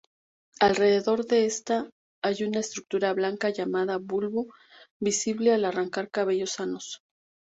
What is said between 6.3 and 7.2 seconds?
sanos.